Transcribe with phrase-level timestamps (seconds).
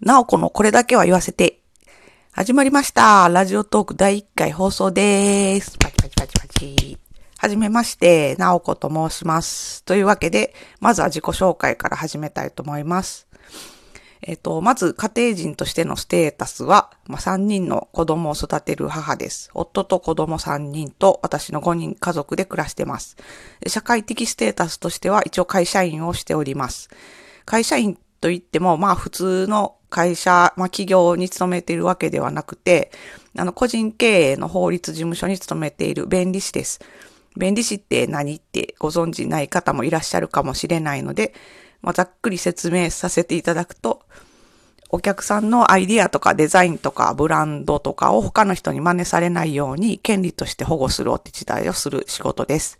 [0.00, 1.60] なおこのこれだけは言わせて。
[2.32, 3.28] 始まりました。
[3.28, 5.76] ラジオトーク第1回放送です。
[5.76, 6.98] パチパチパチパチ。
[7.36, 9.84] はじめまして、なおこと申します。
[9.84, 13.26] というわけで、まずは自己紹介から始めたいと思います。
[14.22, 19.50] えっ、と、まず家庭人としてのステータスは、まあ、3人の子供を育てる母です。
[19.52, 23.18] 夫と子供3人と私の5人家族で暮らしてます。
[23.66, 26.88] 社会的ステータスとしては一応会社員をしております。
[27.44, 32.90] 会社員といっても、まあ普通の会社、まあ企業に勤めているわけではなくて、
[33.36, 36.80] あの個人経営の法律事務所に勤めている弁理士です。
[37.36, 41.34] 弁理士って何ってご存知ない方もいらっしゃるかもしれないので、
[41.82, 44.02] まあ、ざっくり説明させていただくと、
[44.92, 52.79] お客さんのアイディアとかデザインとかブランドとかを他の人に真似されないように権利として保護するお手伝いをする仕事です。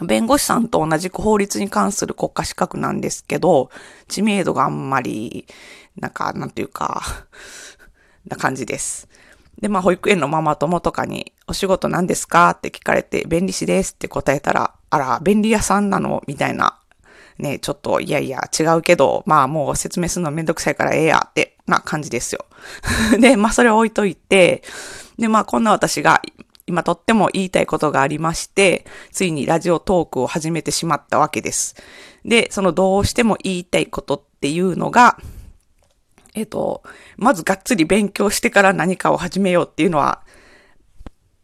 [0.00, 3.70] 弁護士さんと同じく法律に関する国家資格なんですけど、
[4.08, 5.46] 知名度があんまり、
[5.96, 7.02] なんか、なんていうか、
[8.26, 9.08] な感じです。
[9.60, 12.50] で、まあ、保育園のママ友とかに、お仕事何ですか？
[12.50, 16.22] って聞かれて、弁理士ですって答えたら、あら、便利屋さんなの？
[16.26, 16.78] みたいな。
[17.38, 22.44] ね、ちょっと、いやいや、違うけど、まあ、もう説明するのめんどくさいからええやって、な感じですよ。
[23.20, 24.62] で、まあ、それを置いといて、
[25.18, 26.22] で、まあ、こんな私が、
[26.66, 31.76] 今とっても言いたいことがありまして、ついにラジオトークを始めてしまったわけです。
[32.24, 35.18] で、そのどうしても言いたいことっていうのが、
[36.34, 36.82] えっと、
[37.16, 40.22] まずがっつり勉強してから何かを始めようっていうのは、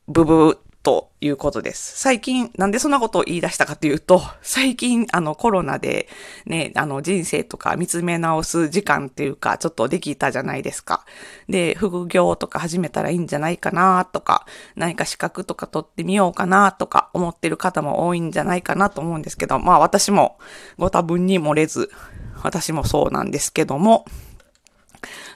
[0.07, 1.99] ブブーということです。
[1.99, 6.09] 最近、なんでそんなことを言い出したかというと、最近、あの、コロナで、
[6.47, 11.05] ね、あの、人生とか見つめ直す時間っていうか、ちょっとできたじゃないですか。
[11.49, 20.39] で、副業とか始めたらいいんじゃないかなとか、何か資格とか取ってみようかなとか思ってる方も多いんじゃないかなと思うんですけど、まあ私も
[20.79, 21.91] ご多分に漏れず、
[22.43, 24.07] 私もそうなんですけども、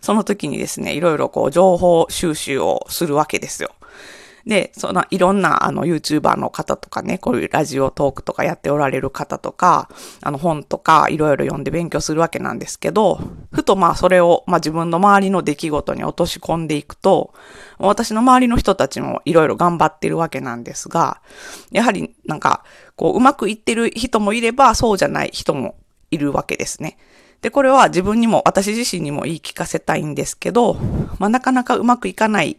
[0.00, 3.70] その時にですね、いろいろこう情報収集をするわけですよ。
[4.46, 9.88] で、そのいろんなあの YouTuber の方とかね、こういうラジオトークとかやっておられる方とか、
[10.20, 13.20] あの本とかいろいろ読んで勉強するわけなんですけど、
[13.52, 17.32] ふとまあそれをまあ自分の周りの出来事に落とし込んでいくと、
[17.78, 21.20] 私の周りの人たちもいろいろ頑張ってるわけなんですが、
[21.70, 22.64] やはりなんか
[22.96, 25.76] こううまくいってる人もいればそうじゃない人も
[26.10, 26.98] いるわけですね。
[27.42, 30.74] で、これは自分にも、私自身にも言い聞かせたいんですけど、
[31.18, 32.56] まあ、なかなかうまくいかない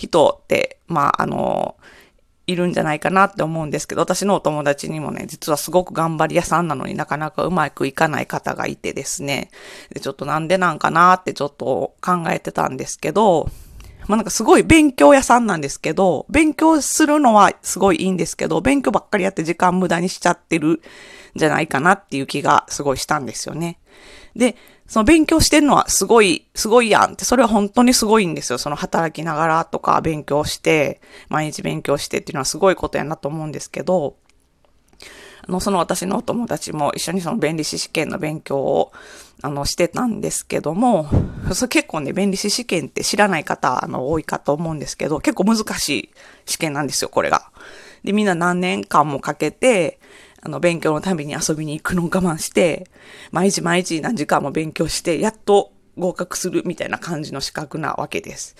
[0.00, 1.76] 人って、まあ、あの、
[2.46, 9.50] いるんじゃないかなって思うんですけど、私のお友達にもね、実はすごく頑張り屋さんなのになかなかうまくいかない方がいてですね、
[9.92, 13.48] でちょっとなんでなんかなってちょっと考えてたんですけど、
[14.08, 20.80] まあなんかすごい勉強屋さんなんですけど、勉強するのはすごいいいんですけど、勉強ばっかりやって時間無駄にしちゃってるん
[21.36, 23.78] じゃないかなっていう気がすごいしたんですよね。
[24.34, 24.56] で、
[24.90, 28.58] その勉強してるのはすごい、すごいやんって、それは本当にすごいんですよ。
[28.58, 34.16] その働きながらとか勉強して、毎日勉強してっていうのはすごいことやなと思うんですけど、
[35.46, 38.90] あの、その私のお友達も一緒にその弁理士試験の勉強を、
[39.42, 41.08] あの、してたんですけども、
[41.52, 46.10] そ結構ね、弁理士試験って知らない方、あの、多いかと思うんですけど、結構難しい
[46.46, 47.52] 試験なんですよ、これが。
[48.02, 50.00] で、みんな何年間もかけて、
[50.42, 52.88] あの、勉強のために遊びに行くのを我慢して、
[53.30, 58.56] 毎日毎日何時間も勉強して、やっと合格するみたいな感じの資格なわけです。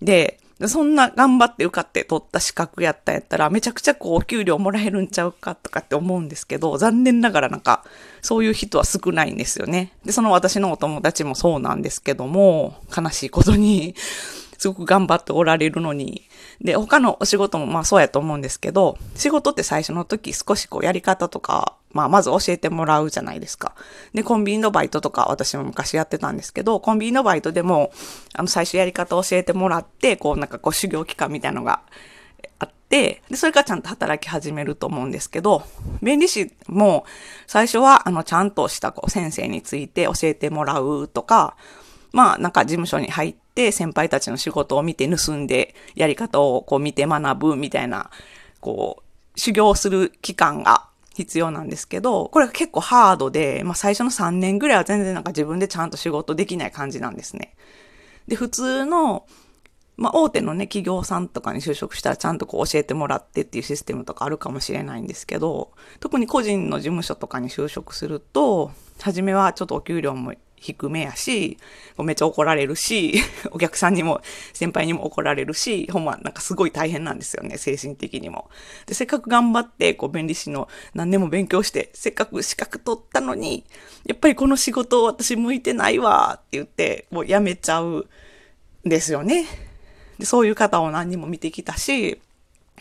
[0.00, 7.84] で、そんな頑張って受かって取った資格やったんやったら、めちゃくちゃこう、お給料もらえるんちゃうかとかって思うんですけど、残念ながらなんか、
[8.22, 9.92] そういう人は少ないんですよね。
[10.04, 13.94] で、その私のお友達もそうなんですけども、悲しいことに、
[14.58, 16.28] すごく頑張っておられるのに。
[16.60, 23.74] で、他のお仕事もまあそうやと思うんですけど、仕事って最初の時少しこうやり方とか、まあまず教えてもらうじゃないですか。
[24.12, 27.92] で、コンビニのバイトとか私も昔やってたんですけど、コンビニのバイトでも、
[28.34, 31.82] あの最初やり方教えてもらって、こうなんかこう修行期間みたいなのが
[32.58, 35.62] あって、で、それからちゃんと働き始めると思うんですけど、
[36.02, 37.04] 弁理士も
[37.46, 41.56] 最初はあのちゃんとしたこう先生について教えてもらうとか、
[42.12, 43.38] まあなんか事務所に入って
[43.72, 48.10] 先輩たちの仕事を見て盗んでやり方をこう見て学ぶみたいな、
[48.60, 49.02] こ
[49.36, 57.54] う修行する期間が必要なんですけど、これが結構ハードで、まあ最初の3年ぐらいは全然なんか自分でちゃんと仕事できない感じなんですね。
[58.28, 59.26] で、普通の、
[59.96, 68.70] まあ大手のね、企業さんとかに就職したらちゃんとこう教えてもらってっていうシステムとかあるかもしれないんですけど、特に個人の事務所とかに就職すると、
[69.00, 71.58] 初めはちょっとお給料も低めやし、
[71.98, 73.20] めっちゃ怒られるし、
[73.50, 74.20] お客さんにも
[74.52, 78.50] 先輩にも怒られるし、ほんまなんかすごい大変なんですよね、精神的にも。
[78.86, 83.64] で、せっかく頑張って、こう、弁理士の何年も勉強して、せっかく資格取ったのに、
[84.04, 88.06] やっぱりこの仕事私向いてないわって言って、もう辞めちゃう
[88.84, 89.46] んですよね。
[90.18, 92.20] で、そういう方を何人も見てきたし、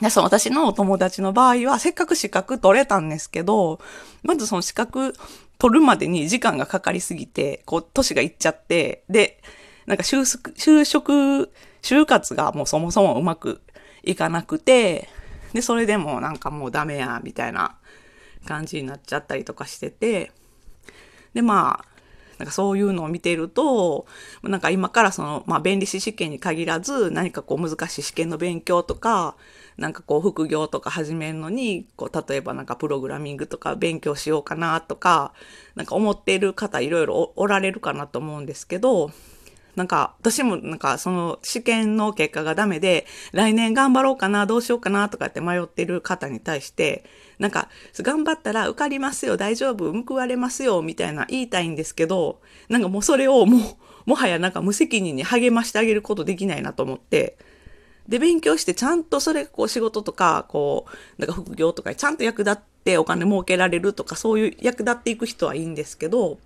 [0.02, 3.80] で、その私のお友達の場合は、せっかく資格取れたんですけど、
[4.24, 5.14] まずその資格
[5.58, 9.42] 取るまでに時間がかかりすぎて、こう、年がいっちゃって、で、
[9.86, 11.52] なんか就職、就職、
[11.82, 13.62] 就活がもうそもそもうまく
[14.04, 15.10] いかなくて、
[15.54, 17.78] で、それでもなんかもうダメや、みたいな
[18.46, 20.32] 感じになっちゃったりとかしてて、
[21.34, 21.97] で、まあ、
[22.38, 24.06] なんかそういうのを見てると、
[24.44, 29.36] なんか今からその、まあ、弁理士試験に限らず、何かこう難しい試験の勉強とか、
[29.78, 35.34] なんかこう副業とか始めるのに、こう例えばなんかプログラミングとか勉強しようかなとか、
[35.76, 39.12] なんか思っている方いろいろおられるかなと思うんですけど、
[39.78, 47.06] なんか、私もなんかその試験の結果がダメで、来年頑張ろうかな、どうしようかなとかって迷ってる方に対して、
[47.38, 47.70] なんか、
[48.00, 57.38] 頑張ったら受かりますよ、大丈夫、報われますよ、みたいな言いたいんですけど、なんかもうそれをもう、もはやなんか無責任に励ましてあげることできないなと思って、
[58.08, 60.88] で、勉強してちゃんとそれ、こう仕事とか、こ
[61.20, 66.40] う、なんか副業とかちゃんと役立ってお金儲けられるとか、そういう役立っていく人はいいんですけど、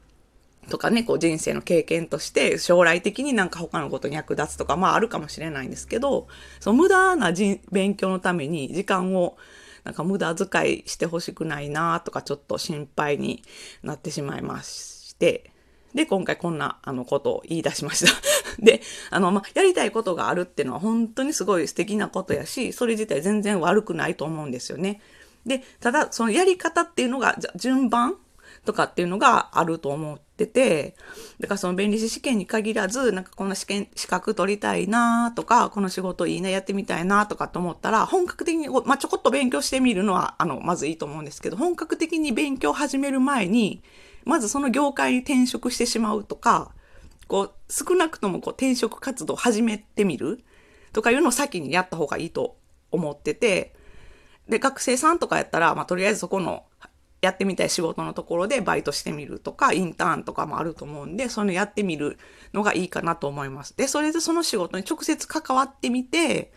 [0.70, 6.28] とかね、こう人生の経験として将来的になんか他のことに役立つとか、まああるかもしれないんですけど、
[6.60, 7.34] その無駄な
[7.72, 9.38] 勉強のために時間を
[9.84, 13.44] なんか無駄遣いしてほしくないなとかちょっと心配に
[13.84, 15.52] なってしまいまして、
[15.94, 18.14] で、今回こんな、あの、ことを言い出しました。
[18.64, 25.02] で、あの、まあ、やりたいことがあるっていうのは本当にすごい素敵なことやし、それ自体全然悪くないと思うんですよね。
[25.46, 28.16] で、ただ、そのやり方っていうのが、順番
[28.66, 30.96] とかっていうのがあると思って、
[31.40, 43.82] だからその弁理士試験に限らず、なんかこの試験、資格取りたいなとか、この仕事いいな、やってみたいなとかと思ったら、本格的に、まあ、ちょこっと勉強してみるのは、あの、まずいいと思うんですけど、本格的に勉強始める前に、
[44.24, 46.74] まずその業界に転職してしまうとか、
[47.28, 50.44] こう、少なくともこう転職活動を始めてみる
[50.94, 52.58] とかいうのを先にやった方がいいと
[52.92, 53.74] 思ってて、
[54.50, 56.66] で、学生さんとかやったら、まあ、とりあえずそこの
[57.22, 62.18] やってみたい仕事のところでバイトしてみるとか、インターンとかもあると思うんで、そのやってみる
[62.54, 63.78] のがいいかなと思います。
[63.78, 66.52] で、それでその仕事に直接関わってみて、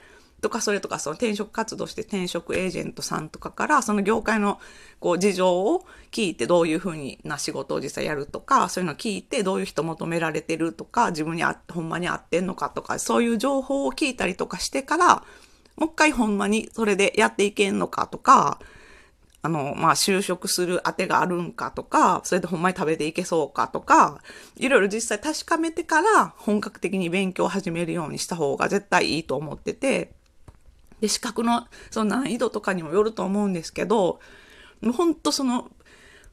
[0.44, 4.61] とか、それとか、その転職活動して転職エージェントさんとかから、その業界の
[5.00, 15.25] こう事情を聞いてどういうふうな仕事を実際やるとか、そういうのを聞いてどういう人求められてるとか、自分にあほんまに合ってんのかとか、そういう情報を聞いたりとかしてから、
[15.76, 18.60] もう一回ほんまにそれでやっていけんのかとか、
[19.44, 24.23] あの、まあ、就職する当てがあるんかとか、それでほんまに食べていけそうかとか、
[24.56, 30.14] いろいろ実際確かめてから本格的に勉強を始めるようにした方が絶対いいと思ってて、
[31.02, 34.19] で、資格のその難易度とかにもよると思うんですけど、
[34.81, 35.69] もうほんとその、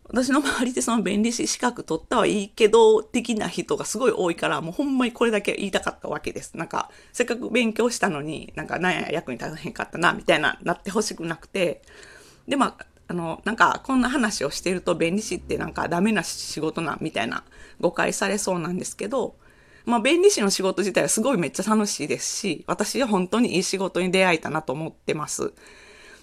[0.07, 6.55] 私の周りでその弁理士資格取ったはいいけど、的な人がすごい多いから、もうほんまにこれだけ言いたかったわけです。
[6.55, 11.81] なんか、せっかく勉強したのに、なんか、なんや役に立たへんかったな、みたいな、なってほしくなくて。
[12.47, 17.43] で、まあ、あの、なんか、こんな話をしてると、弁理士ってなんかダメな仕事な、みたいな
[17.81, 19.35] 誤解されそうなんですけど、
[19.83, 25.51] まあ、弁理士の仕事自体はすごいめっちゃ楽しいですし、私は本当にいい仕事に出会えたなと思ってます。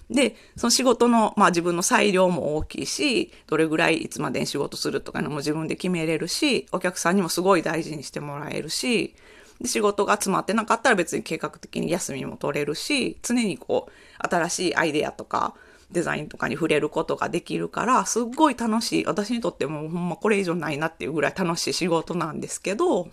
[0.08, 9.14] で、その仕事の、まあ自分の裁量も大きいし、どれぐらいいつまでに仕事するとかのも自分で決めれるし、お客さんにもすごい大事にしてもらえるし、
[9.60, 13.92] で仕事が詰まってなかったら別に計画的に休みも取れるし、常にこう、
[14.26, 15.54] 新しいアイデアとか、
[15.90, 19.04] デザインとかに触れることができるから、すっごい楽しい。
[19.06, 23.08] 私にとってもほんまこれ以上ないなっていうぐらい楽しい仕事なんですけど、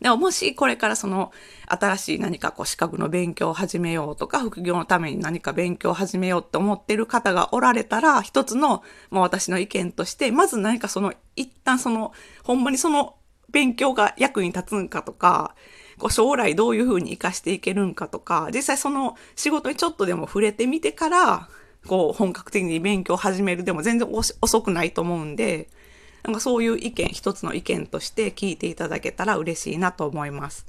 [0.00, 1.30] でももしこれからその
[1.66, 12.12] 新しい何かこう資格の勉強を始めようとか、副業のために何か勉強を始めようって思ってる方がおられたら、一つの、まあ、私の意見として、まず何かその、一旦その、
[12.44, 13.16] ほんまにその
[13.52, 15.54] 勉強が役に立つんかとか、
[15.98, 21.48] こう将来どういうふうに活かしていけるんかとか、実際その仕事にちょっとでも触れてみてから、
[21.86, 25.68] こう本格的に勉強を始めるでも全然遅くないと思うんで、
[26.22, 30.66] なんかそういう意見、一つの意見として聞いていただけたら嬉しいなと思います。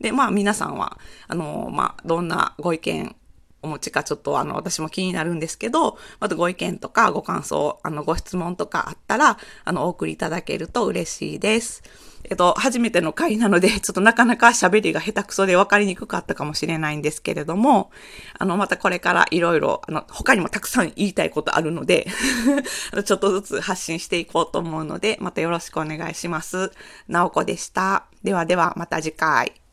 [0.00, 0.98] で、まあ皆さんは、
[1.28, 3.16] あの、まあどんなご意見
[3.62, 11.82] お持ちかちょっとあの私も気になるんですけど、またご意見とかご感想、あのご質問とかあったら、あのお送りいただけると嬉しいです。
[12.28, 17.90] えっと、初めての回なので、 ちょっとなかなか喋りが下手くそで分かりにくかったかもしれないんですけれども、
[18.38, 22.06] あの、またこれからいろいろ、あの、他にもたくさん言いたいことあるので
[23.04, 26.72] ちょっとずつ発信していこうと思うので、またよろしくお願いします。
[27.08, 28.06] なおこでした。
[28.24, 29.65] ではでは、また次回。